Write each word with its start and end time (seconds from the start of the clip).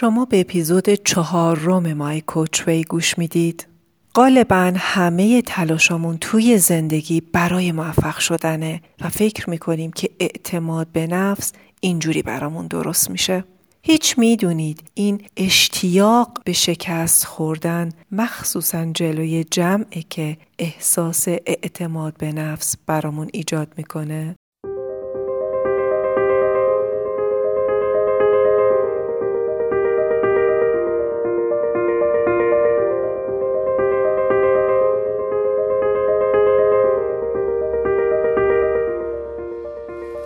شما 0.00 0.24
به 0.24 0.40
اپیزود 0.40 0.90
چهارم 0.90 1.92
مای 1.92 2.20
کوچوی 2.20 2.84
گوش 2.84 3.18
می‌دید. 3.18 3.66
غالبا 4.14 4.72
همه 4.76 5.42
تلاشامون 5.42 6.18
توی 6.18 6.58
زندگی 6.58 7.20
برای 7.20 7.72
موفق 7.72 8.18
شدنه 8.18 8.80
و 9.00 9.08
فکر 9.08 9.50
می‌کنیم 9.50 9.92
که 9.92 10.10
اعتماد 10.20 10.88
به 10.92 11.06
نفس 11.06 11.52
اینجوری 11.80 12.22
برامون 12.22 12.66
درست 12.66 13.10
میشه. 13.10 13.44
هیچ 13.82 14.18
می‌دونید 14.18 14.90
این 14.94 15.22
اشتیاق 15.36 16.42
به 16.44 16.52
شکست 16.52 17.24
خوردن 17.24 17.88
مخصوصا 18.12 18.84
جلوی 18.94 19.44
جمعه 19.44 20.04
که 20.10 20.36
احساس 20.58 21.28
اعتماد 21.28 22.16
به 22.18 22.32
نفس 22.32 22.76
برامون 22.86 23.28
ایجاد 23.32 23.72
می‌کنه؟ 23.76 24.36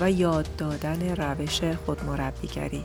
و 0.00 0.10
یاد 0.10 0.48
دادن 0.58 1.16
روش 1.16 1.60
خودمربیگری. 1.86 2.82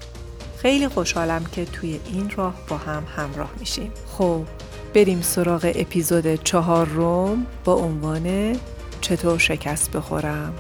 خیلی 0.57 0.87
خوشحالم 0.87 1.43
که 1.51 1.65
توی 1.65 1.99
این 2.05 2.29
راه 2.29 2.55
با 2.67 2.77
هم 2.77 3.03
همراه 3.15 3.51
میشیم. 3.59 3.91
خب 4.07 4.45
بریم 4.93 5.21
سراغ 5.21 5.71
اپیزود 5.75 6.43
چهار 6.43 6.87
روم 6.87 7.45
با 7.65 7.73
عنوان 7.73 8.55
چطور 9.01 9.37
شکست 9.39 9.91
بخورم. 9.91 10.53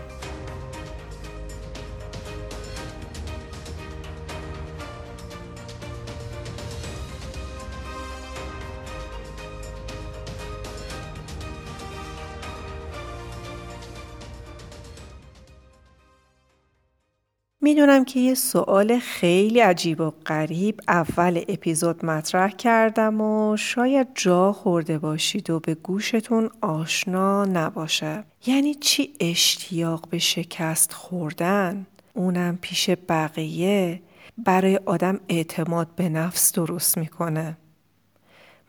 می‌دونم 17.81 18.05
که 18.05 18.19
یه 18.19 18.33
سوال 18.33 18.99
خیلی 18.99 19.59
عجیب 19.59 20.01
و 20.01 20.11
غریب 20.25 20.81
اول 20.87 21.43
اپیزود 21.47 22.05
مطرح 22.05 22.51
کردم 22.51 23.21
و 23.21 23.57
شاید 23.57 24.07
جا 24.15 24.53
خورده 24.53 24.97
باشید 24.97 25.49
و 25.49 25.59
به 25.59 25.75
گوشتون 25.75 26.49
آشنا 26.61 27.45
نباشه. 27.45 28.23
یعنی 28.45 28.73
چی 28.73 29.13
اشتیاق 29.19 30.09
به 30.09 30.17
شکست 30.17 30.93
خوردن؟ 30.93 31.85
اونم 32.13 32.57
پیش 32.61 32.89
بقیه 33.09 34.01
برای 34.37 34.77
آدم 34.85 35.19
اعتماد 35.29 35.87
به 35.95 36.09
نفس 36.09 36.51
درست 36.51 36.97
می‌کنه. 36.97 37.57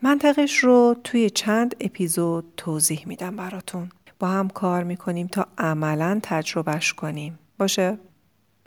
منطقش 0.01 0.57
رو 0.57 0.95
توی 1.03 1.29
چند 1.29 1.75
اپیزود 1.79 2.53
توضیح 2.57 3.03
میدم 3.05 3.35
براتون. 3.35 3.89
با 4.19 4.27
هم 4.27 4.49
کار 4.49 4.83
می‌کنیم 4.83 5.27
تا 5.27 5.47
عملا 5.57 6.19
تجربهش 6.23 6.93
کنیم. 6.93 7.39
باشه؟ 7.57 7.97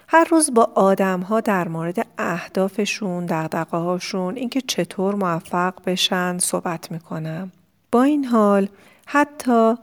هر 0.08 0.28
روز 0.30 0.54
با 0.54 0.72
آدم 0.74 1.20
ها 1.20 1.40
در 1.40 1.68
مورد 1.68 2.06
اهدافشون، 2.18 3.26
دقدقه 3.26 3.76
هاشون، 3.76 4.36
اینکه 4.36 4.60
چطور 4.60 5.14
موفق 5.14 5.74
بشن 5.86 6.38
صحبت 6.38 6.92
می‌کنم. 6.92 7.52
با 7.92 8.02
این 8.02 8.24
حال 8.24 8.68
حتی 9.06 9.74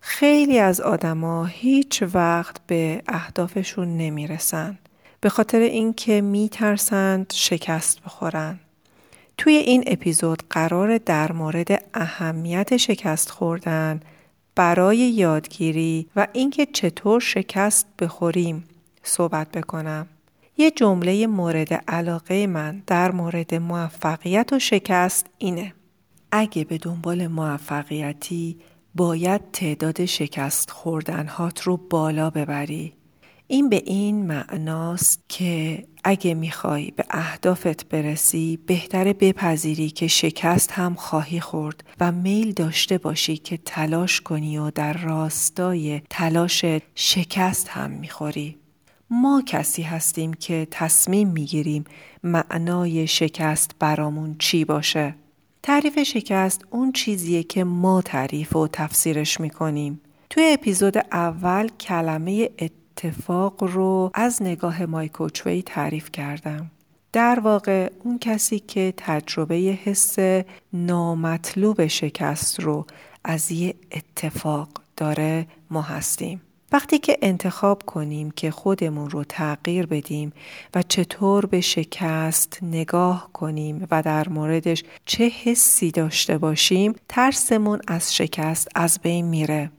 خیلی 0.00 0.58
از 0.58 0.80
آدما 0.80 1.44
هیچ 1.44 2.02
وقت 2.14 2.56
به 2.66 3.02
اهدافشون 3.08 3.96
نمی‌رسن. 3.96 4.78
به 5.20 5.28
خاطر 5.28 5.58
اینکه 5.58 6.20
میترسند 6.20 7.32
شکست 7.34 8.02
بخورن. 8.04 8.58
توی 9.38 9.54
این 9.54 9.84
اپیزود 9.86 10.42
قرار 10.50 10.98
در 10.98 11.32
مورد 11.32 11.84
اهمیت 11.94 12.76
شکست 12.76 13.30
خوردن 13.30 14.00
برای 14.54 14.98
یادگیری 14.98 16.06
و 16.16 16.26
اینکه 16.32 16.66
چطور 16.66 17.20
شکست 17.20 17.86
بخوریم 17.98 18.64
صحبت 19.08 19.50
بکنم. 19.52 20.06
یه 20.58 20.70
جمله 20.70 21.26
مورد 21.26 21.72
علاقه 21.72 22.46
من 22.46 22.82
در 22.86 23.12
مورد 23.12 23.54
موفقیت 23.54 24.52
و 24.52 24.58
شکست 24.58 25.26
اینه. 25.38 25.74
اگه 26.32 26.64
به 26.64 26.78
دنبال 26.78 27.26
موفقیتی 27.26 28.58
باید 28.94 29.40
تعداد 29.52 30.04
شکست 30.04 30.70
خوردن 30.70 31.26
هات 31.26 31.62
رو 31.62 31.76
بالا 31.76 32.30
ببری. 32.30 32.92
این 33.48 33.68
به 33.68 33.82
این 33.86 34.26
معناست 34.26 35.20
که 35.28 35.84
اگه 36.04 36.34
می‌خوای 36.34 36.90
به 36.90 37.04
اهدافت 37.10 37.88
برسی 37.88 38.58
بهتره 38.66 39.12
بپذیری 39.12 39.90
که 39.90 40.06
شکست 40.06 40.72
هم 40.72 40.94
خواهی 40.94 41.40
خورد 41.40 41.84
و 42.00 42.12
میل 42.12 42.52
داشته 42.52 42.98
باشی 42.98 43.36
که 43.36 43.56
تلاش 43.56 44.20
کنی 44.20 44.58
و 44.58 44.70
در 44.70 44.92
راستای 44.92 46.02
تلاش 46.10 46.64
شکست 46.94 47.68
هم 47.68 47.90
می‌خوری. 47.90 48.56
ما 49.10 49.42
کسی 49.46 49.82
هستیم 49.82 50.34
که 50.34 50.68
تصمیم 50.70 51.28
می‌گیریم 51.28 51.84
معنای 52.22 53.06
شکست 53.06 53.70
برامون 53.78 54.36
چی 54.38 54.64
باشه. 54.64 55.14
تعریف 55.62 56.02
شکست 56.02 56.64
اون 56.70 56.92
چیزیه 56.92 57.42
که 57.42 57.64
ما 57.64 58.02
تعریف 58.02 58.56
و 58.56 58.68
تفسیرش 58.68 59.40
می‌کنیم. 59.40 60.00
توی 60.30 60.50
اپیزود 60.52 60.98
اول 61.12 61.68
کلمه 61.80 62.50
اتفاق 62.58 63.64
رو 63.64 64.10
از 64.14 64.42
نگاه 64.42 64.86
مایکوچوی 64.86 65.62
تعریف 65.62 66.10
کردم. 66.12 66.70
در 67.12 67.40
واقع 67.40 67.90
اون 68.04 68.18
کسی 68.18 68.58
که 68.58 68.94
تجربه 68.96 69.54
حس 69.54 70.16
نامطلوب 70.72 71.86
شکست 71.86 72.60
رو 72.60 72.86
از 73.24 73.52
یه 73.52 73.74
اتفاق 73.92 74.68
داره 74.96 75.46
ما 75.70 75.82
هستیم. 75.82 76.40
وقتی 76.72 76.98
که 76.98 77.18
انتخاب 77.22 77.82
کنیم 77.82 78.30
که 78.30 78.50
خودمون 78.50 79.10
رو 79.10 79.24
تغییر 79.24 79.86
بدیم 79.86 80.32
و 80.74 80.82
چطور 80.82 81.46
به 81.46 81.60
شکست 81.60 82.58
نگاه 82.62 83.30
کنیم 83.32 83.86
و 83.90 84.02
در 84.02 84.28
موردش 84.28 84.84
چه 85.04 85.28
حسی 85.28 85.90
داشته 85.90 86.38
باشیم 86.38 86.94
ترسمون 87.08 87.80
از 87.88 88.14
شکست 88.14 88.68
از 88.74 88.98
بین 89.02 89.26
میره. 89.26 89.70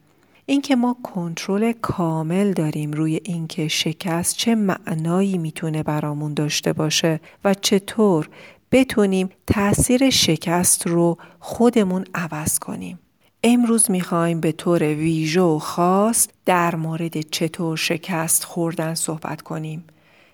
اینکه 0.45 0.75
ما 0.75 0.97
کنترل 1.03 1.71
کامل 1.71 2.53
داریم 2.53 2.91
روی 2.91 3.19
اینکه 3.23 3.67
شکست 3.67 4.37
چه 4.37 4.55
معنایی 4.55 5.37
می‌تونه 5.37 5.83
برامون 5.83 6.33
داشته 6.33 6.73
باشه 6.73 7.19
و 7.43 7.53
چطور 7.53 8.29
بتونیم 8.71 9.29
تاثیر 9.47 10.09
شکست 10.09 10.87
رو 10.87 11.17
خودمون 11.39 12.05
عوض 12.15 12.59
کنیم. 12.59 12.99
امروز 13.43 13.91
می‌خوایم 13.91 14.41
به 14.41 14.51
طور 14.51 14.83
ویژه 14.83 15.41
و 15.41 15.59
خاص 15.59 16.27
در 16.45 16.75
مورد 16.75 17.21
چطور 17.21 17.77
شکست 17.77 18.43
خوردن 18.43 18.93
صحبت 18.93 19.41
کنیم. 19.41 19.83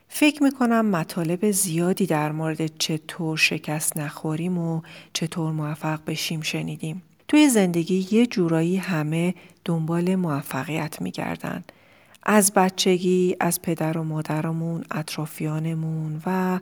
فکر 0.08 0.44
می‌کنم 0.44 0.86
مطالب 0.86 1.52
زیادی 1.52 2.06
در 2.06 2.32
مورد 2.32 2.78
چطور 2.78 3.38
شکست 3.38 3.98
نخوریم 3.98 4.58
و 4.58 4.82
چطور 5.14 5.52
موفق 5.52 6.00
بشیم 6.08 6.42
شنیدیم. 6.42 7.04
توی 7.28 7.50
زندگی 7.50 8.08
یه 8.12 8.26
جورایی 8.26 8.78
همه 8.78 9.34
دنبال 9.66 10.16
موفقیت 10.16 11.02
میگردن. 11.02 11.64
از 12.26 12.54
بچگی 12.54 13.36
از 13.40 13.62
پدر 13.62 13.98
و 13.98 14.04
مادرمون 14.04 14.84
اطرافیانمون 14.92 16.22
و 16.26 16.60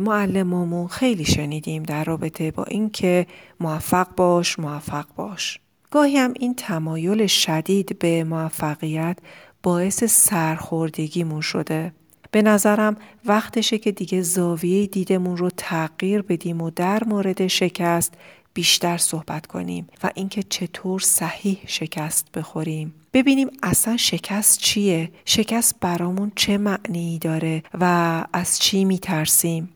معلمامون 0.00 0.86
خیلی 0.86 1.24
شنیدیم 1.24 1.82
در 1.82 2.04
رابطه 2.04 2.50
با 2.50 2.64
اینکه 2.64 3.26
موفق 3.60 4.14
باش 4.16 4.58
موفق 4.58 5.06
باش. 5.16 5.60
گاهی 5.90 6.16
هم 6.16 6.32
این 6.36 6.54
تمایل 6.54 7.26
شدید 7.26 7.98
به 7.98 8.24
موفقیت 8.24 9.18
باعث 9.62 10.04
سرخوردگیمون 10.04 11.40
شده. 11.40 11.92
به 12.30 12.42
نظرم 12.42 12.96
وقتشه 13.24 13.78
که 13.78 13.92
دیگه 13.92 14.22
زاویه 14.22 14.86
دیدمون 14.86 15.36
رو 15.36 15.50
تغییر 15.56 16.22
بدیم 16.22 16.60
و 16.60 16.70
در 16.70 17.04
مورد 17.04 17.46
شکست 17.46 18.14
بیشتر 18.54 18.96
صحبت 18.96 19.46
کنیم 19.46 19.86
و 20.02 20.10
اینکه 20.14 20.42
چطور 20.42 21.00
صحیح 21.00 21.58
شکست 21.66 22.26
بخوریم. 22.34 22.94
ببینیم 23.12 23.48
اصلا 23.62 23.96
شکست 23.96 24.58
چیه؟ 24.58 25.10
شکست 25.24 25.74
برامون 25.80 26.32
چه 26.36 26.58
معنی 26.58 27.18
داره 27.18 27.62
و 27.80 27.84
از 28.32 28.58
چی 28.58 28.84
میترسیم؟ 28.84 29.68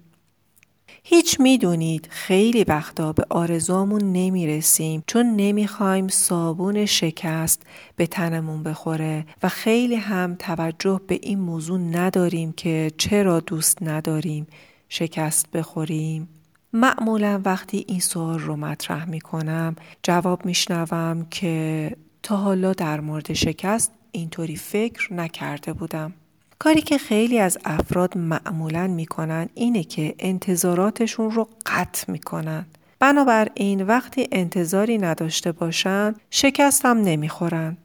هیچ 1.08 1.40
می‌دونید 1.40 2.08
خیلی 2.10 2.64
وقتا 2.64 3.12
به 3.12 3.26
آرزوامون 3.30 4.12
نمی‌رسیم 4.12 5.04
چون 5.06 5.36
نمی‌خوایم 5.36 6.08
صابون 6.08 6.86
شکست 6.86 7.62
به 7.96 8.06
تنمون 8.06 8.62
بخوره 8.62 9.26
و 9.42 9.48
خیلی 9.48 9.94
هم 9.94 10.36
توجه 10.38 11.00
به 11.06 11.18
این 11.22 11.40
موضوع 11.40 11.78
نداریم 11.78 12.52
که 12.52 12.90
چرا 12.98 13.40
دوست 13.40 13.82
نداریم 13.82 14.46
شکست 14.88 15.50
بخوریم. 15.50 16.28
معمولا 16.76 17.40
وقتی 17.44 17.84
این 17.88 18.00
سوال 18.00 18.38
رو 18.38 18.56
مطرح 18.56 19.08
می 19.08 19.20
کنم 19.20 19.76
جواب 20.02 20.46
میشنوم 20.46 21.26
که 21.30 21.96
تا 22.22 22.36
حالا 22.36 22.72
در 22.72 23.00
مورد 23.00 23.32
شکست 23.32 23.92
اینطوری 24.12 24.56
فکر 24.56 25.12
نکرده 25.12 25.72
بودم. 25.72 26.12
کاری 26.58 26.80
که 26.80 26.98
خیلی 26.98 27.38
از 27.38 27.58
افراد 27.64 28.18
معمولا 28.18 28.86
می‌کنن 28.86 29.48
اینه 29.54 29.84
که 29.84 30.14
انتظاراتشون 30.18 31.30
رو 31.30 31.48
قطع 31.66 32.12
می‌کنن. 32.12 32.66
بنابراین 32.98 33.82
وقتی 33.82 34.28
انتظاری 34.32 34.98
نداشته 34.98 35.52
باشن 35.52 36.14
شکست 36.30 36.86
هم 36.86 36.98
نمی‌خورن. 37.00 37.76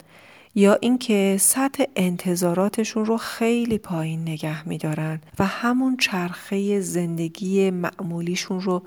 یا 0.55 0.77
اینکه 0.81 1.37
سطح 1.39 1.83
انتظاراتشون 1.95 3.05
رو 3.05 3.17
خیلی 3.17 3.77
پایین 3.77 4.21
نگه 4.21 4.67
میدارن 4.67 5.21
و 5.39 5.45
همون 5.45 5.97
چرخه 5.97 6.79
زندگی 6.81 7.71
معمولیشون 7.71 8.61
رو 8.61 8.83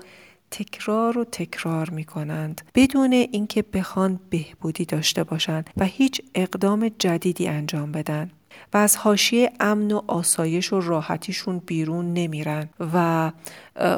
تکرار 0.51 1.17
و 1.17 1.23
تکرار 1.23 1.89
می 1.89 2.03
کنند 2.03 2.61
بدون 2.75 3.13
اینکه 3.13 3.61
بخوان 3.61 4.19
بهبودی 4.29 4.85
داشته 4.85 5.23
باشند 5.23 5.69
و 5.77 5.85
هیچ 5.85 6.21
اقدام 6.35 6.91
جدیدی 6.99 7.47
انجام 7.47 7.91
بدن. 7.91 8.31
و 8.73 8.77
از 8.77 8.97
حاشیه 8.97 9.51
امن 9.59 9.91
و 9.91 10.01
آسایش 10.07 10.73
و 10.73 10.81
راحتیشون 10.81 11.61
بیرون 11.65 12.13
نمیرن. 12.13 12.69
و 12.93 13.31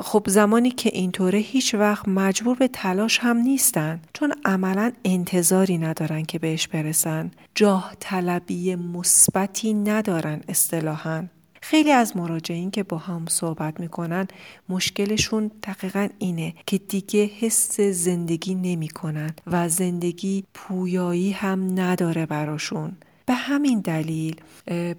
خب 0.03 0.25
زمانی 0.29 0.71
که 0.71 0.89
اینطوره 0.93 1.39
هیچ 1.39 1.75
وقت 1.75 2.07
مجبور 2.07 2.57
به 2.57 2.67
تلاش 2.67 3.19
هم 3.19 3.37
نیستن 3.37 4.01
چون 4.13 4.33
عملا 4.45 4.91
انتظاری 5.05 5.77
ندارن 5.77 6.23
که 6.23 6.39
بهش 6.39 6.67
برسن. 6.67 7.31
جاه 7.55 7.93
طلبی 7.99 8.75
مثبتی 8.75 9.73
ندارن 9.73 10.41
اصطلاحا. 10.47 11.25
خیلی 11.61 11.91
از 11.91 12.17
مراجعین 12.17 12.71
که 12.71 12.83
با 12.83 12.97
هم 12.97 13.25
صحبت 13.29 13.79
می‌کنن 13.79 14.27
مشکلشون 14.69 15.51
دقیقا 15.63 16.07
اینه 16.19 16.53
که 16.65 16.77
دیگه 16.77 17.25
حس 17.39 17.81
زندگی 17.81 18.55
نمی‌کنن 18.55 19.33
و 19.47 19.69
زندگی 19.69 20.43
پویایی 20.53 21.31
هم 21.31 21.79
نداره 21.79 22.25
براشون. 22.25 22.97
به 23.27 23.33
همین 23.33 23.79
دلیل 23.79 24.35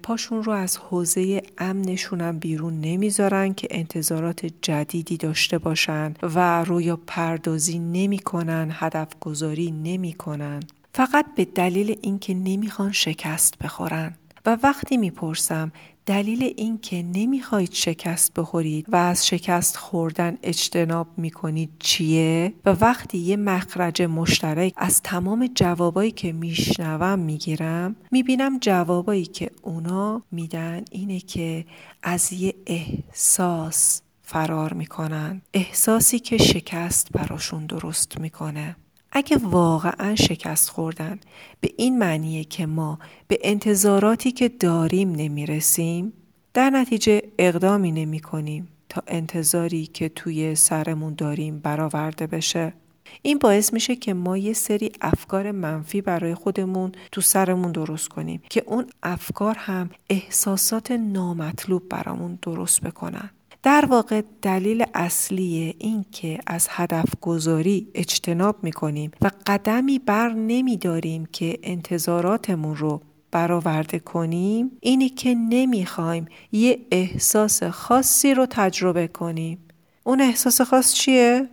پاشون 0.03 0.43
رو 0.43 0.51
از 0.51 0.77
حوزه 0.77 1.41
امنشون 1.57 2.31
بیرون 2.31 2.81
نمی‌ذارن 2.81 3.53
که 3.53 3.67
انتظارات 3.71 4.45
جدیدی 4.61 5.17
داشته 5.17 5.57
باشن 5.57 6.13
و 6.21 6.63
رویا 6.63 6.99
پردازی 7.07 7.79
نمی‌کنن 7.79 8.69
هدف 8.73 9.07
گذاری 9.19 9.71
نمی‌کنن. 9.71 10.59
فقط 10.93 11.25
به 11.35 11.45
دلیل 11.45 11.97
اینکه 12.01 12.33
نمی‌خوان 12.33 12.91
شکست 12.91 13.57
بخورن. 13.57 14.15
و 14.45 14.57
وقتی 14.63 14.97
می‌پرسم 14.97 15.71
دلیل 16.09 16.53
این 16.57 16.77
که 16.77 17.03
نمی‌خواید 17.03 17.73
شکست 17.73 18.33
بخورید 18.33 18.85
و 18.89 18.95
از 18.95 19.27
شکست 19.27 19.77
خوردن 19.77 20.37
اجتناب 20.43 21.07
می‌کنید 21.17 21.69
چیه؟ 21.79 22.53
و 22.65 22.69
وقتی 22.69 23.17
یه 23.17 23.37
مخرج 23.37 24.01
مشترک 24.01 24.73
از 24.77 25.01
تمام 25.01 25.49
جوابایی 25.55 26.11
که 26.11 26.31
میشنوم 26.31 27.19
می‌گیرم 27.19 27.95
می‌بینم 28.11 28.59
جوابایی 28.59 29.25
که 29.25 29.51
اونا 29.61 30.21
میدن 30.31 30.85
اینه 30.91 31.19
که 31.19 31.65
از 32.03 32.33
یه 32.33 32.53
احساس 32.65 34.01
فرار 34.23 34.73
می‌کنن 34.73 35.41
احساسی 35.53 36.19
که 36.19 36.37
شکست 36.37 37.11
براشون 37.11 37.65
درست 37.65 38.19
می‌کنه 38.19 38.75
اگه 39.11 39.37
واقعا 39.37 40.15
شکست 40.15 40.69
خوردن 40.69 41.19
به 41.61 41.69
این 41.77 41.99
معنیه 41.99 42.43
که 42.43 42.65
ما 42.65 42.99
به 43.27 43.39
انتظاراتی 43.41 44.31
که 44.31 44.49
داریم 44.49 45.11
نمی‌رسیم 45.11 46.13
در 46.53 46.69
نتیجه 46.69 47.21
اقدامی 47.39 47.91
نمی 47.91 48.19
کنیم 48.19 48.67
تا 48.89 49.03
انتظاری 49.07 49.85
که 49.85 50.09
توی 50.09 50.55
سرمون 50.55 51.13
داریم 51.13 51.59
برآورده 51.59 52.27
بشه. 52.27 52.73
این 53.21 53.37
باعث 53.37 53.73
میشه 53.73 53.95
که 53.95 54.13
ما 54.13 54.37
یه 54.37 54.53
سری 54.53 54.91
افکار 55.01 55.51
منفی 55.51 56.01
برای 56.01 56.35
خودمون 56.35 56.91
تو 57.11 57.21
سرمون 57.21 57.71
درست 57.71 58.07
کنیم 58.07 58.41
که 58.49 58.63
اون 58.65 58.85
افکار 59.03 59.55
هم 59.57 59.89
احساسات 60.09 60.91
نامطلوب 60.91 61.89
برامون 61.89 62.39
درست 62.41 62.81
بکنن. 62.81 63.29
در 63.63 63.85
واقع 63.85 64.21
دلیل 64.41 64.85
اصلی 64.93 65.75
این 65.79 66.05
که 66.11 66.39
از 66.47 66.67
هدف 66.69 67.05
گذاری 67.21 67.87
اجتناب 67.93 68.63
می 68.63 68.71
کنیم 68.71 69.11
و 69.21 69.31
قدمی 69.47 69.99
بر 69.99 70.29
نمی 70.29 70.77
داریم 70.77 71.25
که 71.25 71.59
انتظاراتمون 71.63 72.75
رو 72.75 73.01
برآورده 73.31 73.99
کنیم 73.99 74.71
اینی 74.79 75.09
که 75.09 75.35
نمی‌خوایم 75.35 76.25
یه 76.51 76.79
احساس 76.91 77.63
خاصی 77.63 78.33
رو 78.33 78.45
تجربه 78.49 79.07
کنیم. 79.07 79.57
اون 80.03 80.21
احساس 80.21 80.61
خاص 80.61 80.93
چیه؟ 80.93 81.49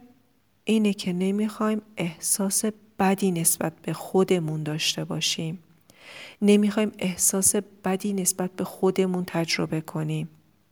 اینه 0.64 0.92
که 0.92 1.12
نمی‌خوایم 1.12 1.82
احساس 1.96 2.64
بدی 2.98 3.30
نسبت 3.30 3.72
به 3.82 3.92
خودمون 3.92 4.62
داشته 4.62 5.04
باشیم. 5.04 5.58
نمی‌خوایم 6.42 6.92
احساس 6.98 7.56
بدی 7.84 8.12
نسبت 8.12 8.50
به 8.50 8.64
خودمون 8.64 9.24
تجربه 9.26 9.80
کنیم. 9.80 10.28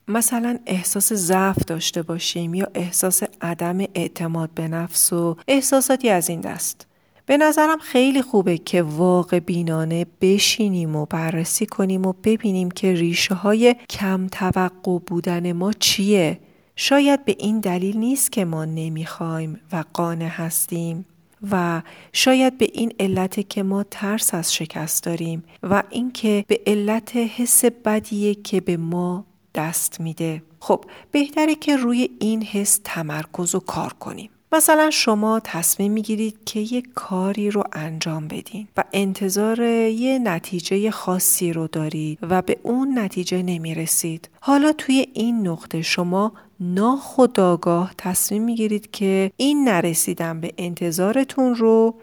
مثلا 0.08 0.58
احساس 0.66 1.12
ضعف 1.12 1.64
داشته 1.66 2.02
باشیم 2.02 2.54
یا 2.54 2.68
احساس 2.74 3.22
عدم 3.40 3.78
اعتماد 3.94 4.50
به 4.54 4.68
نفس 4.68 5.12
و 5.12 5.36
احساساتی 5.48 6.08
از 6.08 6.28
این 6.28 6.40
دست. 6.40 6.86
به 7.26 7.36
نظرم 7.36 7.78
خیلی 7.78 8.22
خوبه 8.22 8.58
که 8.58 8.82
واقع 8.82 9.38
بینانه 9.38 10.06
بشینیم 10.20 10.96
و 10.96 11.06
بررسی 11.06 11.66
کنیم 11.66 12.06
و 12.06 12.12
ببینیم 12.24 12.70
که 12.70 12.94
ریشه 12.94 13.34
های 13.34 13.76
کم 13.90 14.26
توقع 14.26 14.98
بودن 14.98 15.52
ما 15.52 15.72
چیه. 15.72 16.38
شاید 16.76 17.24
به 17.24 17.36
این 17.38 17.60
دلیل 17.60 17.96
نیست 17.96 18.32
که 18.32 18.44
ما 18.44 18.64
نمی‌خوایم 18.64 19.60
و 19.72 19.84
قانع 19.92 20.28
هستیم 20.28 21.06
و 21.50 21.82
شاید 22.12 22.58
به 22.58 22.68
این 22.72 22.92
علت 23.00 23.48
که 23.48 23.62
ما 23.62 23.82
ترس 23.82 24.34
از 24.34 24.54
شکست 24.54 25.04
داریم 25.04 25.44
و 25.62 25.82
اینکه 25.90 26.44
به 26.48 26.60
علت 26.66 27.16
حس 27.16 27.64
بدیه 27.64 28.34
که 28.34 28.60
به 28.60 28.76
ما 28.76 29.24
دست 29.54 30.00
میده 30.00 30.42
خب 30.60 30.84
بهتره 31.10 31.54
که 31.54 31.76
روی 31.76 32.10
این 32.18 32.42
حس 32.42 32.80
تمرکز 32.84 33.54
و 33.54 33.60
کار 33.60 33.92
کنیم 33.92 34.30
مثلا 34.52 34.90
شما 34.90 35.40
تصمیم 35.44 35.92
می‌گیرید 35.92 36.44
که 36.44 36.60
یه 36.60 36.82
کاری 36.94 37.50
رو 37.50 37.64
انجام 37.72 38.28
بدین 38.28 38.68
و 38.76 38.84
انتظار 38.92 39.60
یه 39.60 40.18
نتیجه 40.18 40.90
خاصی 40.90 41.52
رو 41.52 41.66
دارید 41.66 42.18
و 42.22 42.42
به 42.42 42.58
اون 42.62 42.98
نتیجه 42.98 43.42
نمی‌رسید. 43.42 44.28
حالا 44.40 44.72
توی 44.72 45.06
این 45.12 45.48
نقطه 45.48 45.82
شما 45.82 46.32
ناخداگاه 46.60 47.94
تصمیم 47.98 48.44
می‌گیرید 48.44 48.90
که 48.90 49.32
این 49.36 49.68
نرسیدن 49.68 50.40
به 50.40 50.52
انتظارتون 50.58 51.54
رو 51.54 51.94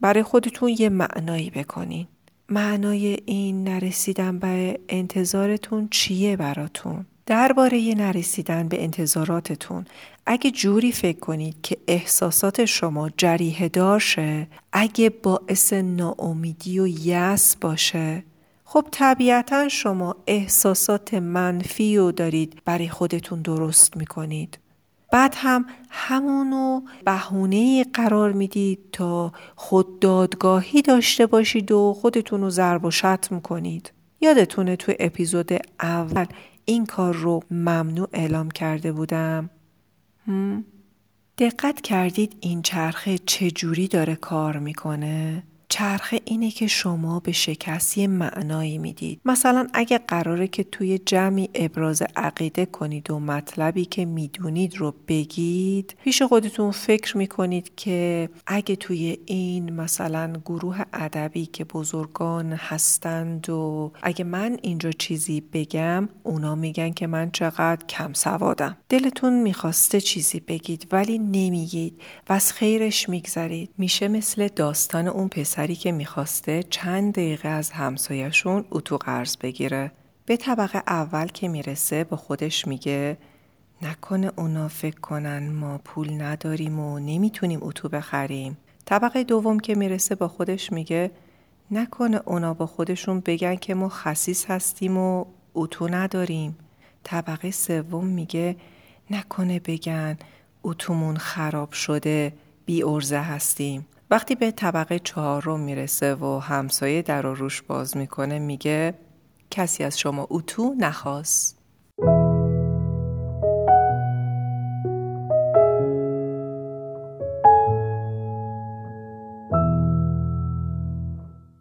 برای 0.00 0.22
خودتون 0.22 0.76
یه 0.78 0.88
معنایی 0.88 1.50
بکنین. 1.50 2.06
معنای 2.50 3.18
این 3.26 3.64
نرسیدن 3.64 4.38
به 4.38 4.80
انتظارتون 4.88 5.88
چیه 5.90 6.36
براتون؟ 6.36 7.06
درباره 7.26 7.94
نرسیدن 7.96 8.68
به 8.68 8.82
انتظاراتتون 8.82 9.84
اگه 10.26 10.50
جوری 10.50 10.92
فکر 10.92 11.18
کنید 11.18 11.56
که 11.62 11.76
احساسات 11.88 12.64
شما 12.64 13.10
جریه 13.16 13.68
دارشه 13.68 14.46
اگه 14.72 15.10
باعث 15.10 15.72
ناامیدی 15.72 16.80
و 16.80 16.86
یس 16.86 17.56
باشه 17.56 18.24
خب 18.64 18.86
طبیعتا 18.90 19.68
شما 19.68 20.16
احساسات 20.26 21.14
منفی 21.14 21.96
رو 21.96 22.12
دارید 22.12 22.62
برای 22.64 22.88
خودتون 22.88 23.42
درست 23.42 23.96
می‌کنید 23.96 24.58
بعد 25.12 25.34
هم 25.36 25.66
همونو 25.90 26.80
بهونه 27.04 27.84
قرار 27.84 28.32
می‌دید 28.32 28.78
تا 28.92 29.32
خود 29.56 30.00
دادگاهی 30.00 30.82
داشته 30.82 31.26
باشید 31.26 31.72
و 31.72 31.94
خودتون 32.00 32.40
رو 32.40 32.50
ضرب 32.50 32.84
و 32.84 32.90
شتم 32.90 33.40
کنید. 33.40 33.92
یادتونه 34.20 34.76
تو 34.76 34.92
اپیزود 34.98 35.50
اول 35.80 36.26
این 36.64 36.86
کار 36.86 37.14
رو 37.14 37.42
ممنوع 37.50 38.08
اعلام 38.12 38.50
کرده 38.50 38.92
بودم؟ 38.92 39.50
دقت 41.38 41.80
کردید 41.80 42.36
این 42.40 42.62
چرخه 42.62 43.18
چجوری 43.18 43.88
داره 43.88 44.14
کار 44.14 44.58
می‌کنه؟ 44.58 45.42
چرخه 45.70 46.20
اینه 46.24 46.50
که 46.50 46.66
شما 46.66 47.20
به 47.20 47.32
شکستی 47.32 48.06
معنایی 48.06 48.78
می‌دید. 48.78 49.20
مثلا 49.24 49.66
اگه 49.74 49.98
قراره 49.98 50.48
که 50.48 50.64
توی 50.64 50.98
جمعی 50.98 51.48
ابراز 51.54 52.02
عقیده 52.16 52.66
کنید 52.66 53.10
و 53.10 53.18
مطلبی 53.20 53.84
که 53.84 54.04
می‌دونید 54.04 54.76
رو 54.76 54.94
بگید 55.08 55.96
پیش 56.04 56.22
خودتون 56.22 56.70
فکر 56.70 57.16
می‌کنید 57.16 57.72
که 57.76 58.28
اگه 58.46 58.76
توی 58.76 59.18
این 59.26 59.72
مثلا 59.72 60.32
گروه 60.44 60.82
ادبی 60.92 61.46
که 61.46 61.64
بزرگان 61.64 62.52
هستند 62.52 63.50
و 63.50 63.92
اگه 64.02 64.24
من 64.24 64.58
اینجا 64.62 64.90
چیزی 64.90 65.42
بگم 65.52 66.08
اونا 66.22 66.54
میگن 66.54 66.90
که 66.90 67.06
من 67.06 67.30
چقدر 67.30 67.86
کم 67.86 68.12
سوادم. 68.12 68.76
دلتون 68.88 69.42
می‌خواسته 69.42 70.00
چیزی 70.00 70.40
بگید 70.40 70.86
ولی 70.92 71.18
نمیگید. 71.18 72.00
و 72.28 72.32
از 72.32 72.52
خیرش 72.52 73.08
میگذرید. 73.08 73.70
میشه 73.78 74.08
مثل 74.08 74.48
داستان 74.48 75.08
اون 75.08 75.28
پسری 75.60 75.76
که 75.76 75.92
می‌خواسته 75.92 76.62
چند 76.62 77.12
دقیقه 77.12 77.48
از 77.48 77.70
همسایشون 77.70 78.64
اتو 78.70 78.96
قرض 78.96 79.36
بگیره. 79.36 79.92
به 80.26 80.36
طبقه 80.36 80.82
اول 80.86 81.26
که 81.26 81.48
می‌رسه 81.48 82.04
با 82.04 82.16
خودش 82.16 82.66
میگه 82.66 83.18
نکنه 83.82 84.32
اونا 84.36 84.68
فکر 84.68 85.00
کنن 85.00 85.52
ما 85.52 85.78
پول 85.78 86.22
نداریم 86.22 86.78
و 86.78 86.98
نمی‌تونیم 86.98 87.58
اتو 87.62 87.88
بخریم. 87.88 88.56
طبقه 88.84 89.24
دوم 89.24 89.60
که 89.60 89.74
می‌رسه 89.74 90.14
با 90.14 90.28
خودش 90.28 90.72
میگه 90.72 91.10
نکنه 91.70 92.20
اونا 92.24 92.54
با 92.54 92.66
خودشون 92.66 93.20
بگن 93.20 93.56
که 93.56 93.74
ما 93.74 93.88
خسیس 93.88 94.50
هستیم 94.50 94.96
و 94.96 95.24
اتو 95.54 95.88
نداریم. 95.88 96.56
طبقه 97.04 97.50
سوم 97.50 98.06
میگه 98.06 98.56
نکنه 99.10 99.60
بگن 99.60 100.16
اتومون 100.62 101.16
خراب 101.16 101.72
شده 101.72 102.32
بی 102.66 102.82
ارزه 102.82 103.18
هستیم. 103.18 103.86
وقتی 104.12 104.34
به 104.34 104.50
طبقه 104.50 104.98
چهارم 104.98 105.60
می‌رسه 105.60 106.14
و 106.14 106.38
همسایه 106.38 107.02
در 107.02 107.26
و 107.26 107.34
روش 107.34 107.62
باز 107.62 107.96
می‌کنه 107.96 108.38
میگه 108.38 108.94
کسی 109.50 109.84
از 109.84 109.98
شما 109.98 110.26
اتو 110.30 110.74
نخواست. 110.78 111.58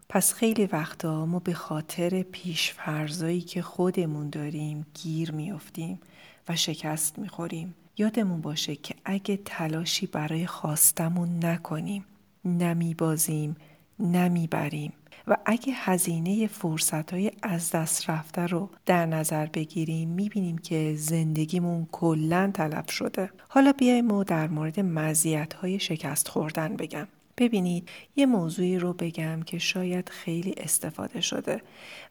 پس 0.10 0.34
خیلی 0.34 0.66
وقتا 0.66 1.26
ما 1.26 1.40
به 1.40 1.54
خاطر 1.54 2.22
پیشفرزایی 2.22 3.42
که 3.42 3.62
خودمون 3.62 4.30
داریم 4.30 4.86
گیر 4.94 5.32
میافتیم 5.32 6.00
و 6.50 6.56
شکست 6.56 7.20
می‌خوریم. 7.20 7.76
یادمون 7.98 8.42
باشه 8.42 8.76
که 8.76 8.96
اگه 9.06 9.40
تلاشی 9.46 10.08
برای 10.08 10.48
خواستمون 10.48 11.46
نکنیم 11.46 12.06
نمیبازیم 12.46 13.56
نمی‌بریم. 14.00 14.94
و 15.28 15.38
اگه 15.46 15.74
هزینه 15.76 16.48
فرصت 16.48 17.14
های 17.14 17.32
از 17.44 17.72
دست 17.72 18.10
رفته 18.10 18.48
رو 18.48 18.70
در 18.86 19.06
نظر 19.06 19.46
بگیریم 19.46 20.10
می‌بینیم 20.10 20.58
که 20.58 20.94
زندگیمون 20.98 21.88
کلا 21.92 22.52
تلف 22.54 22.92
شده. 22.92 23.30
حالا 23.50 23.72
بیایم 23.72 24.12
و 24.12 24.24
در 24.24 24.48
مورد 24.48 24.80
مزیت 24.80 25.54
های 25.54 25.80
شکست 25.80 26.28
خوردن 26.28 26.76
بگم. 26.76 27.08
ببینید 27.38 27.90
یه 28.16 28.26
موضوعی 28.26 28.80
رو 28.80 28.94
بگم 28.94 29.42
که 29.42 29.60
شاید 29.60 30.10
خیلی 30.10 30.54
استفاده 30.58 31.22
شده. 31.22 31.62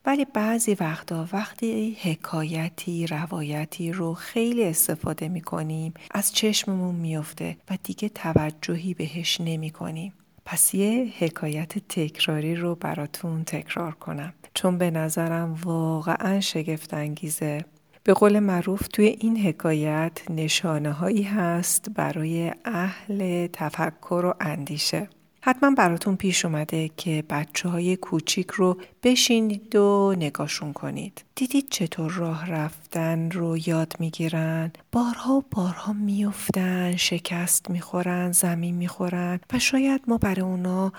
ولی 0.06 0.24
بعضی 0.24 0.74
وقتا 0.74 1.28
وقتی 1.32 1.96
حکایتی 2.02 3.06
روایتی 3.06 3.92
رو 3.92 4.14
خیلی 4.14 4.64
استفاده 4.64 5.28
می 5.28 5.40
کنیم 5.40 5.94
از 6.10 6.32
چشممون 6.32 6.94
میفته 6.94 7.56
و 7.70 7.78
دیگه 7.82 8.08
توجهی 8.08 8.94
بهش 8.94 9.40
نمی 9.40 9.70
کنیم. 9.70 10.12
پس 10.50 10.74
یه 10.74 11.12
حکایت 11.18 11.78
تکراری 11.88 12.56
رو 12.56 12.74
براتون 12.74 13.44
تکرار 13.44 13.92
کنم. 13.92 14.32
چون 14.54 14.78
به 14.78 14.90
نظرم 14.90 15.58
واقعا 15.64 16.40
شگفت 16.40 16.94
انگیزه 16.94 17.64
به 18.04 18.14
قول 18.14 18.38
معروف 18.38 18.88
توی 18.88 19.06
این 19.06 19.38
حکایت 19.38 20.30
نشانه 20.30 20.92
هایی 20.92 21.22
هست 21.22 21.90
برای 21.90 22.52
اهل 22.64 23.46
تفکر 23.52 24.22
و 24.24 24.34
اندیشه. 24.40 25.08
حتما 25.40 25.70
براتون 25.70 26.16
پیش 26.16 26.44
اومده 26.44 26.90
که 26.96 27.24
بچه 27.30 27.68
های 27.68 27.96
کوچیک 27.96 28.50
رو 28.50 28.78
بشینید 29.02 29.76
و 29.76 30.14
نگاشون 30.18 30.72
کنید. 30.72 31.24
دیدید 31.34 31.68
چطور 31.70 32.12
راه 32.12 32.50
رفتن 32.50 33.30
رو 33.30 33.58
یاد 33.68 33.92
می‌گیرن؟ 33.98 34.72
بارها 34.92 35.34
و 35.34 35.44
بارها 35.50 35.92
میفتن، 35.92 36.96
شکست 36.96 37.70
می‌خورن، 37.70 38.32
زمین 38.32 38.74
می‌خورن 38.74 39.40
و 39.52 39.58
شاید 39.58 40.00
ما 40.06 40.18
برای 40.18 40.40
اونا 40.40 40.92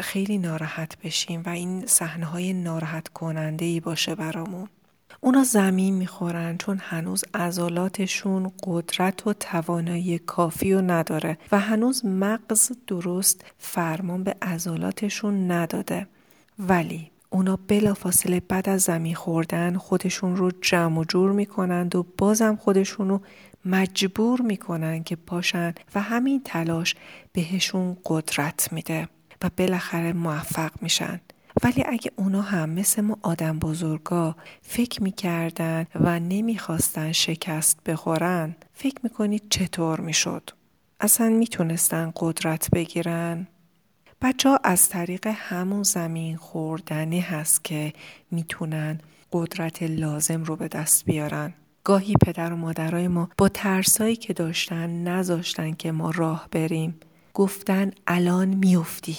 خیلی 0.00 0.38
ناراحت 0.38 0.98
بشیم 0.98 1.42
و 1.46 1.48
این 1.48 1.86
صحنه 1.86 2.26
های 2.26 2.52
ناراحت 2.52 3.08
کننده 3.08 3.64
ای 3.64 3.80
باشه 3.80 4.14
برامون. 4.14 4.68
اونا 5.20 5.44
زمین 5.44 5.94
می‌خورن 5.94 6.56
چون 6.56 6.78
هنوز 6.82 7.24
عضلاتشون 7.34 8.52
قدرت 8.64 9.26
و 9.26 9.32
توانایی 9.32 10.18
کافی 10.18 10.72
و 10.72 10.80
نداره 10.80 11.38
و 11.52 11.60
هنوز 11.60 12.04
مغز 12.04 12.72
درست 12.86 13.44
فرمان 13.58 14.24
به 14.24 14.36
عضلاتشون 14.42 15.50
نداده. 15.50 16.06
ولی 16.58 17.10
اونا 17.30 17.58
بلافاصله 17.68 18.40
بعد 18.40 18.68
از 18.68 18.82
زمین 18.82 19.14
خوردن 19.14 19.76
خودشون 19.76 20.36
رو 20.36 20.50
جمع 20.60 20.98
و 20.98 21.04
جور 21.04 21.32
می‌کنند 21.32 21.96
و 21.96 22.06
بازم 22.18 22.56
خودشون 22.56 23.08
رو 23.08 23.20
مجبور 23.64 24.40
می‌کنن 24.40 25.02
که 25.02 25.16
پاشن 25.16 25.74
و 25.94 26.00
همین 26.00 26.42
تلاش 26.44 26.94
بهشون 27.32 27.96
قدرت 28.04 28.68
میده 28.72 29.08
و 29.42 29.50
بالاخره 29.56 30.12
موفق 30.12 30.70
میشن. 30.80 31.20
ولی 31.62 31.84
اگه 31.86 32.10
اونا 32.16 32.42
هم 32.42 32.70
مثل 32.70 33.02
ما 33.02 33.18
آدم 33.22 33.58
بزرگا 33.58 34.36
فکر 34.62 35.02
می‌کردن 35.02 35.86
و 35.94 36.20
نمی‌خواستن 36.20 37.12
شکست 37.12 37.80
بخورن 37.86 38.56
فکر 38.72 39.00
می‌کنید 39.02 39.42
چطور 39.50 40.00
می‌شد؟ 40.00 40.50
اصلا 41.00 41.28
می‌تونستن 41.28 42.12
قدرت 42.16 42.70
بگیرن؟ 42.70 43.46
بچه 44.22 44.48
ها 44.48 44.58
از 44.64 44.88
طریق 44.88 45.26
همون 45.26 45.82
زمین 45.82 46.36
خوردنی 46.36 47.20
هست 47.20 47.64
که 47.64 47.92
می‌تونن 48.30 49.00
قدرت 49.32 49.82
لازم 49.82 50.42
رو 50.42 50.56
به 50.56 50.68
دست 50.68 51.04
بیارن. 51.04 51.54
گاهی 51.84 52.14
پدر 52.26 52.52
و 52.52 52.56
مادرای 52.56 53.08
ما 53.08 53.28
با 53.38 53.48
ترسایی 53.48 54.16
که 54.16 54.32
داشتن 54.32 55.04
نذاشتن 55.08 55.72
که 55.72 55.92
ما 55.92 56.10
راه 56.10 56.48
بریم. 56.50 57.00
گفتن 57.34 57.90
الان 58.06 58.48
میافتی. 58.48 59.16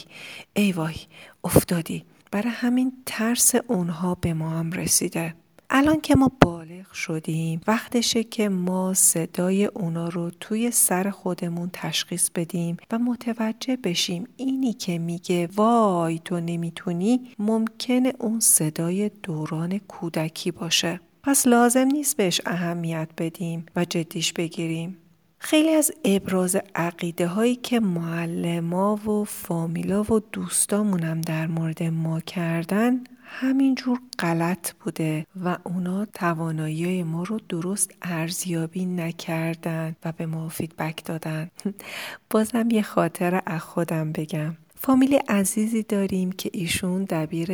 ای 0.54 0.72
وای 0.72 0.96
افتادی. 1.44 2.06
برای 2.32 2.52
همین 2.52 2.94
ترس 3.06 3.56
اونها 3.68 4.16
به 4.16 4.34
ما 4.34 4.50
هم 4.50 4.72
رسیده. 4.72 5.34
الان 5.70 6.02
که 6.02 6.16
ما 6.16 6.32
بالغ 6.42 6.92
شدیم 6.94 7.62
وقتشه 7.68 8.24
که 8.24 8.50
ما 8.50 8.94
صدای 8.94 9.66
اونا 9.66 10.10
رو 10.10 10.30
توی 10.40 10.72
سر 10.72 11.10
خودمون 11.10 11.70
تشخیص 11.74 12.30
بدیم 12.36 12.78
و 12.92 13.00
متوجه 13.00 13.78
بشیم 13.84 14.28
اینی 14.38 14.74
که 14.74 14.98
میگه 14.98 15.50
وای 15.56 16.20
تو 16.20 16.40
نمی‌تونی 16.40 17.30
ممکنه 17.40 18.14
اون 18.20 18.40
صدای 18.40 19.12
دوران 19.24 19.78
کودکی 19.78 20.52
باشه. 20.52 21.00
پس 21.24 21.48
لازم 21.48 21.88
نیست 21.88 22.18
بهش 22.18 22.42
اهمیت 22.46 23.10
بدیم 23.18 23.66
و 23.76 23.86
جدیش 23.86 24.34
بگیریم. 24.34 24.98
خیلی 25.40 25.70
از 25.70 25.92
ابراز 26.06 26.58
عقیده 26.76 27.28
هایی 27.28 27.56
که 27.56 27.80
معلما 27.80 28.96
و 28.96 29.24
فامیلا 29.24 30.04
و 30.04 30.20
دوستامونم 30.32 31.22
در 31.22 31.48
مورد 31.48 31.84
ما 31.84 32.20
کردن 32.20 33.04
همینجور 33.24 34.00
غلط 34.20 34.72
بوده 34.72 35.26
و 35.44 35.58
اونا 35.64 36.06
توانایی 36.06 37.04
ما 37.04 37.24
رو 37.24 37.40
درست 37.50 37.92
ارزیابی 38.02 38.86
نکردن 38.86 39.96
و 40.06 40.12
به 40.12 40.26
ما 40.26 40.50
فیدبک 40.50 41.06
دادن. 41.06 41.52
بازم 42.30 42.70
یه 42.72 42.82
خاطر 42.82 43.42
از 43.46 43.62
خودم 43.62 44.12
بگم. 44.12 44.58
فامیل 44.80 45.20
عزیزی 45.30 45.84
داریم 45.84 46.32
که 46.32 46.50
ایشون 46.54 47.04
دبیر 47.04 47.52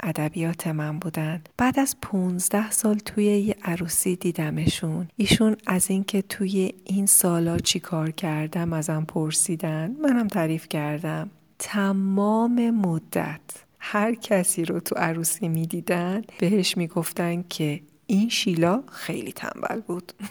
ادبیات 0.00 0.66
من 0.66 0.98
بودن. 0.98 1.42
بعد 1.56 1.78
از 1.78 1.96
15 2.02 2.70
سال 2.70 2.98
توی 2.98 3.24
یه 3.24 3.56
عروسی 3.62 4.16
دیدمشون. 4.16 5.08
ایشون 5.16 5.56
از 5.66 5.90
اینکه 5.90 6.22
توی 6.22 6.72
این 6.84 7.06
سالا 7.06 7.58
چی 7.58 7.80
کار 7.80 8.10
کردم 8.10 8.72
ازم 8.72 9.04
پرسیدن 9.08 9.96
منم 10.02 10.28
تعریف 10.28 10.68
کردم. 10.68 11.30
تمام 11.58 12.70
مدت 12.70 13.40
هر 13.78 14.14
کسی 14.14 14.64
رو 14.64 14.80
تو 14.80 14.94
عروسی 14.94 15.48
می‌دیدن 15.48 16.22
بهش 16.38 16.76
می‌گفتن 16.76 17.44
که 17.48 17.80
این 18.06 18.28
شیلا 18.28 18.82
خیلی 18.92 19.32
تنبل 19.32 19.80
بود. 19.80 20.12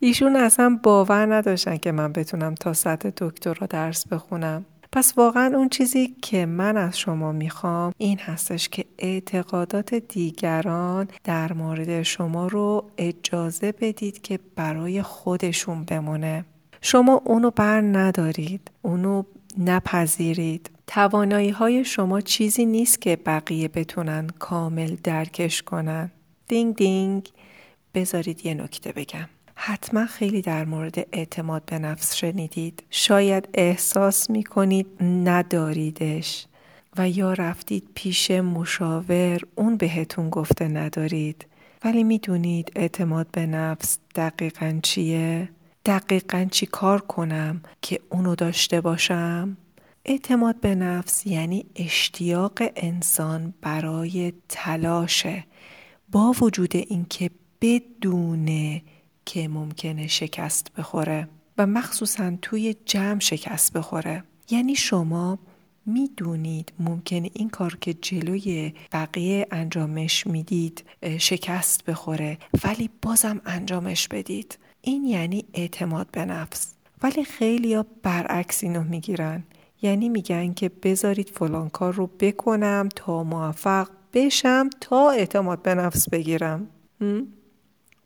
ایشون 0.00 0.36
اصلا 0.36 0.80
باور 0.82 1.34
نداشتن 1.34 1.76
که 1.76 1.92
من 1.92 2.12
بتونم 2.12 2.54
تا 2.54 2.72
سطح 2.72 3.10
دکترا 3.16 3.66
درس 3.66 4.08
بخونم. 4.08 4.64
پس 4.96 5.12
واقعا 5.16 5.56
اون 5.56 5.68
چیزی 5.68 6.16
که 6.22 6.46
من 6.46 6.76
از 6.76 6.98
شما 6.98 7.32
می‌خوام 7.32 7.92
این 7.98 8.18
هستش 8.18 8.68
که 8.68 8.84
اعتقادات 8.98 9.94
دیگران 9.94 11.08
در 11.24 11.52
مورد 11.52 12.02
شما 12.02 12.46
رو 12.46 12.90
اجازه 12.98 13.72
بدید 13.72 14.22
که 14.22 14.38
برای 14.56 15.02
خودشون 15.02 15.84
بمونه. 15.84 16.44
شما 16.80 17.22
اونو 17.24 17.50
بر 17.50 17.80
ندارید 17.80 18.70
اونو 18.82 19.22
نپذیرید. 19.58 20.70
توانایی 20.86 21.50
های 21.50 21.84
شما 21.84 22.20
چیزی 22.20 22.66
نیست 22.66 23.00
که 23.00 23.16
بقیه 23.26 23.68
بتونن 23.68 24.26
کامل 24.38 24.96
درکش 25.04 25.62
کنن. 25.62 26.10
دینگ 26.48 26.74
دینگ. 26.74 27.28
بذارید 27.94 28.46
یه 28.46 28.54
نکته 28.54 28.92
بگم. 28.92 29.28
حتما 29.58 30.06
خیلی 30.06 30.42
در 30.42 30.64
مورد 30.64 31.06
اعتماد 31.12 31.62
به 31.64 31.78
نفس 31.78 32.14
شنیدید 32.14 32.82
شاید 32.90 33.48
احساس 33.54 34.30
می 34.30 34.44
کنید 34.44 34.86
نداریدش 35.00 36.46
و 36.98 37.08
یا 37.08 37.32
رفتید 37.32 37.88
پیش 37.94 38.30
مشاور 38.30 39.40
اون 39.54 39.76
بهتون 39.76 40.30
گفته 40.30 40.68
ندارید 40.68 41.46
ولی 41.84 42.04
می‌دونید 42.04 42.72
اعتماد 42.76 43.26
به 43.32 43.46
نفس 43.46 43.98
دقیقا 44.14 44.80
چیه؟ 44.82 45.48
دقیقا 45.86 46.46
چی 46.50 46.66
کار 46.66 47.00
کنم 47.00 47.60
که 47.82 48.00
اونو 48.10 48.34
داشته 48.34 48.80
باشم؟ 48.80 49.56
اعتماد 50.04 50.60
به 50.60 50.74
نفس 50.74 51.26
یعنی 51.26 51.66
اشتیاق 51.76 52.58
انسان 52.76 53.54
برای 53.62 54.32
تلاشه 54.48 55.44
با 56.12 56.34
وجود 56.40 56.76
اینکه 56.76 57.30
بدونه 57.60 58.82
که 59.26 59.48
ممکنه 59.48 60.06
شکست 60.06 60.72
بخوره 60.78 61.28
و 61.58 61.66
مخصوصا 61.66 62.32
توی 62.42 62.76
جمع 62.84 63.20
شکست 63.20 63.72
بخوره. 63.72 64.24
یعنی 64.50 64.74
شما 64.74 65.38
می‌دونید 65.86 66.72
ممکنه 66.80 67.30
این 67.34 67.50
کار 67.50 67.78
که 67.80 67.94
جلوی 67.94 68.72
بقیه 68.92 69.46
انجامش 69.50 70.26
می‌دید 70.26 70.84
شکست 71.18 71.84
بخوره 71.84 72.38
ولی 72.64 72.90
بازم 73.02 73.40
انجامش 73.46 74.08
بدید. 74.08 74.58
این 74.80 75.04
یعنی 75.04 75.44
اعتماد 75.54 76.06
به 76.12 76.24
نفس. 76.24 76.74
ولی 77.02 77.24
خیلی 77.24 77.74
ها 77.74 77.86
برعکس 78.02 78.64
اینو 78.64 78.82
می‌گیرن. 78.82 79.44
یعنی 79.82 80.08
میگن 80.08 80.52
که 80.52 80.68
بذارید 80.82 81.28
فلان 81.28 81.68
کار 81.68 81.94
رو 81.94 82.06
بکنم 82.06 82.88
تا 82.96 83.24
موفق 83.24 83.88
بشم 84.14 84.70
تا 84.80 85.10
اعتماد 85.10 85.62
به 85.62 85.74
نفس 85.74 86.08
بگیرم. 86.08 86.66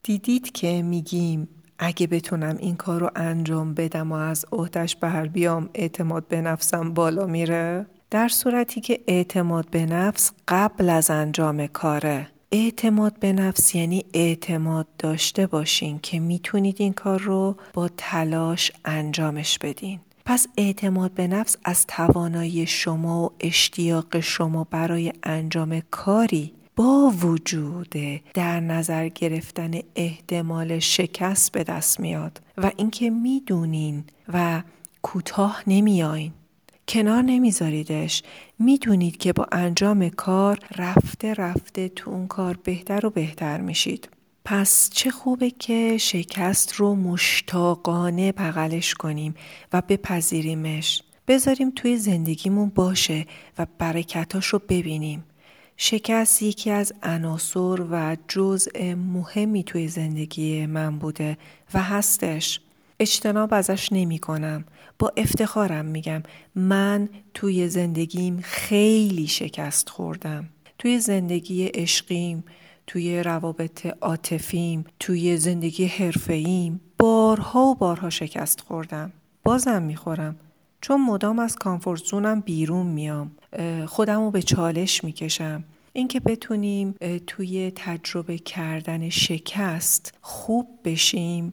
دیدید 0.03 0.53
که 0.53 0.83
میگیم 0.83 1.49
اگه 1.79 2.07
بتونم 2.07 2.57
این 2.57 2.77
کار 2.77 3.01
رو 3.01 3.11
انجام 3.17 3.75
بدم 3.75 4.13
و 4.13 4.15
از 4.15 4.47
عهدش 4.53 4.97
بر 4.97 5.27
بیام 5.27 5.71
اعتماد 5.75 6.29
به 6.29 6.41
نفسم 6.41 6.95
بالا 6.95 7.27
میره؟ 7.27 7.87
در 8.11 8.29
صورتی 8.29 8.81
که 8.81 9.01
اعتماد 9.07 9.71
به 9.71 9.87
نفس 9.87 10.33
قبل 10.49 10.91
از 10.91 11.11
انجام 11.11 11.67
کاره. 11.67 12.29
اعتماد 12.53 13.19
به 13.19 13.33
نفس 13.33 13.75
یعنی 13.75 14.05
اعتماد 14.15 14.87
داشته 14.99 15.47
باشین 15.47 15.99
که 16.03 16.21
می‌تونید 16.21 16.77
این 16.79 16.93
کار 16.93 17.21
رو 17.21 17.57
با 17.75 17.89
تلاش 17.97 18.73
انجامش 18.85 19.59
بدین. 19.59 20.01
پس 20.25 20.47
اعتماد 20.57 21.11
به 21.11 21.27
نفس 21.27 21.57
از 21.65 21.87
توانایی 21.87 22.67
شما 22.67 23.25
و 23.25 23.33
اشتیاق 23.41 24.21
شما 24.21 24.65
برای 24.71 25.13
انجام 25.23 25.83
کاری 25.91 26.53
با 26.77 27.13
وجود 27.23 27.95
در 28.35 28.61
نظر 28.61 29.09
گرفتن 29.09 29.71
احتمال 29.97 30.79
شکست 30.79 31.53
به 31.53 31.65
دست 31.65 32.01
میاد 32.01 32.41
و 32.57 32.71
اینکه 32.77 33.11
می‌دونین 33.11 34.05
و 34.33 34.63
کوتاه 35.03 35.63
نمیاین 35.67 36.33
کنار 36.89 37.23
نمیذاریدش. 37.23 38.23
می‌دونید 38.59 39.17
که 39.17 39.33
با 39.33 39.47
انجام 39.53 40.09
کار 40.09 40.59
رفته 40.77 41.35
رفته 41.35 41.89
تو 41.89 42.11
اون 42.11 42.27
کار 42.27 42.59
بهتر 42.65 43.07
و 43.07 43.11
بهتر 43.11 43.61
میشید. 43.61 44.09
پس 44.45 44.91
چه 44.93 45.11
خوبه 45.11 45.51
که 45.51 45.97
شکست 45.99 46.73
رو 46.73 46.95
مشتاقانه 46.95 48.33
بغلش 48.33 48.95
کنیم 48.95 49.35
و 49.73 49.83
بپذیریمش. 49.89 51.03
بذاریم 51.29 51.73
توی 51.77 51.97
زندگیمون 51.97 52.69
باشه 52.69 53.27
و 53.59 53.67
برکتاش 53.79 54.47
رو 54.47 54.59
ببینیم. 54.69 55.25
شکست 55.83 56.43
یکی 56.43 56.71
از 56.71 56.93
عناصر 57.03 57.87
و 57.91 58.17
جزء 58.29 58.95
مهمی 58.95 59.65
توی 59.65 59.89
زندگی 59.89 60.67
من 60.67 60.99
بوده 60.99 61.39
و 61.75 61.83
هستش. 61.83 62.61
اجتناب 62.99 63.55
ازش 63.55 63.93
نمی 63.93 64.19
کنم. 64.19 64.65
با 64.99 65.13
افتخارم 65.17 65.85
میگم 65.85 66.23
من 66.55 67.09
توی 67.35 67.69
زندگیم 67.69 68.41
خیلی 68.43 69.27
شکست 69.27 69.89
خوردم. 69.89 70.49
توی 70.79 70.99
زندگی 70.99 71.67
عشقیم 71.67 72.45
توی 72.87 73.23
روابط 73.23 73.87
عاطفیم 74.01 74.85
توی 74.99 75.37
زندگی 75.37 75.87
حرفه‌ایم 75.87 76.81
بارها 76.99 77.61
و 77.61 77.75
بارها 77.75 78.11
شکست 78.11 78.61
خوردم. 78.61 79.13
بازم 79.45 79.83
می‌خورم. 79.83 80.37
چون 80.81 81.05
مدام 81.05 81.39
از 81.39 81.57
کامفورت 81.57 82.05
زونم 82.05 82.41
بیرون 82.41 82.87
میام 82.87 83.31
خودم 83.87 84.21
رو 84.21 84.31
به 84.31 84.43
چالش 84.43 85.05
می‌کشم. 85.05 85.65
اینکه 85.93 86.21
بتونیم 86.21 86.95
توی 87.27 87.73
تجربه 87.77 88.39
کردن 88.39 89.09
شکست 89.09 90.15
خوب 90.21 90.79
بشیم 90.85 91.53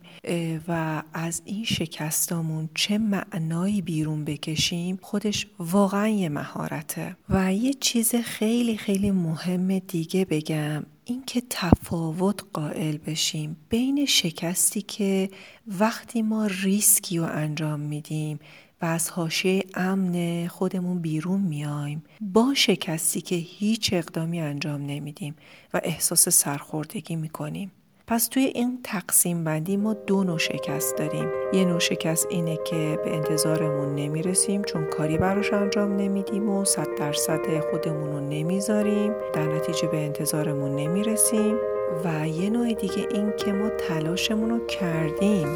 و 0.68 1.04
از 1.14 1.42
این 1.46 1.64
شکستامون 1.64 2.70
چه 2.76 2.98
معنایی 2.98 3.82
بیرون 3.82 4.26
بکشیم 4.26 5.00
خودش 5.02 5.48
واقعا 5.60 6.08
یه 6.08 6.30
مهارته. 6.30 7.16
و 7.30 7.54
یه 7.54 7.74
چیز 7.74 8.16
خیلی 8.16 8.78
خیلی 8.78 9.12
مهم 9.12 9.80
دیگه 9.80 10.26
بگم 10.26 10.84
اینکه 11.06 11.44
تفاوت 11.50 12.44
قائل 12.54 12.98
بشیم 12.98 13.58
بین 13.70 14.06
شکستی 14.06 14.82
که 14.82 15.30
وقتی 15.68 16.22
ما 16.22 16.46
ریسکی 16.46 17.18
رو 17.18 17.26
انجام 17.26 17.80
میدیم 17.80 18.40
و 18.82 18.86
از 18.86 19.10
حاشیه 19.10 19.64
امن 19.74 20.48
خودمون 20.48 21.00
بیرون 21.00 21.42
میایم. 21.42 22.04
با 22.22 22.54
شکستی 22.56 23.22
که 23.22 23.36
هیچ 23.36 23.94
اقدامی 23.94 24.42
انجام 24.42 24.86
نمیدیم 24.86 25.36
و 25.74 25.82
احساس 25.84 26.30
سرخوردگی 26.30 27.16
می‌کنیم. 27.16 27.72
پس 28.08 28.28
توی 28.28 28.44
این 28.44 28.80
تقسیم 28.84 29.44
بندی 29.44 29.78
ما 29.78 29.94
دو 29.94 30.24
نوع 30.24 30.38
شکست 30.38 30.98
داریم. 30.98 31.28
یه 31.54 31.66
نوع 31.66 31.80
شکست 31.80 32.28
اینه 32.30 32.58
که 32.66 33.00
به 33.06 33.16
انتظارمون 33.16 33.96
نمی‌رسیم 33.96 34.64
چون 34.64 34.86
کاری 34.86 35.18
براش 35.18 35.54
انجام 35.54 35.96
نمیدیم 35.96 36.50
و 36.50 36.66
صد 36.66 36.88
درصد 36.98 37.60
خودمون 37.72 38.12
رو 38.12 38.20
نمی‌ذاریم. 38.20 39.14
در 39.34 39.56
نتیجه 39.56 39.88
به 39.88 40.06
انتظارمون 40.06 40.76
نمی‌رسیم. 40.76 41.56
و 42.04 42.28
یه 42.28 42.50
نوع 42.50 42.74
دیگه 42.74 43.08
این 43.12 43.34
که 43.38 43.52
ما 43.52 43.70
تلاشمون 43.70 44.50
رو 44.50 44.66
کردیم 44.66 45.48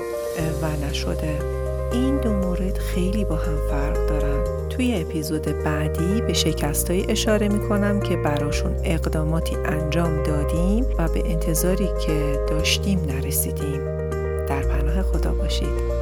و 0.61 0.85
نشده. 0.85 1.39
این 1.91 2.17
دو 2.17 2.33
مورد 2.33 2.77
خیلی 2.77 3.25
با 3.25 3.35
هم 3.35 3.57
فرق 3.69 4.07
دارن. 4.09 4.67
توی 4.69 5.01
اپیزود 5.01 5.41
بعدی 5.63 6.21
به 6.21 6.33
شکستایی 6.33 7.05
اشاره 7.09 7.47
می‌کنم 7.47 7.99
که 7.99 8.17
براشون 8.17 8.75
اقداماتی 8.83 9.55
انجام 9.55 10.23
دادیم 10.23 10.85
و 10.97 11.07
به 11.07 11.31
انتظاری 11.31 11.89
که 12.05 12.39
داشتیم 12.49 12.99
نرسیدیم. 13.07 13.81
در 14.47 14.61
پناه 14.61 15.01
خدا 15.01 15.33
باشید. 15.33 16.00